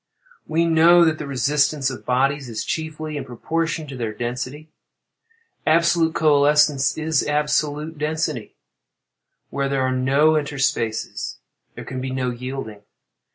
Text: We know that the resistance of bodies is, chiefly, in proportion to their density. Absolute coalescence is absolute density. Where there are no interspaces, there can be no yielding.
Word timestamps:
We 0.47 0.65
know 0.65 1.05
that 1.05 1.19
the 1.19 1.27
resistance 1.27 1.91
of 1.91 2.07
bodies 2.07 2.49
is, 2.49 2.65
chiefly, 2.65 3.17
in 3.17 3.23
proportion 3.23 3.85
to 3.85 3.95
their 3.95 4.11
density. 4.15 4.71
Absolute 5.67 6.15
coalescence 6.15 6.97
is 6.97 7.27
absolute 7.27 7.99
density. 7.99 8.55
Where 9.51 9.69
there 9.69 9.83
are 9.83 9.91
no 9.95 10.31
interspaces, 10.31 11.35
there 11.75 11.85
can 11.85 12.01
be 12.01 12.09
no 12.09 12.31
yielding. 12.31 12.81